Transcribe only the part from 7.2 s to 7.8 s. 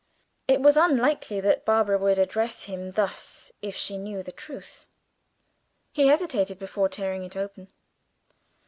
it open.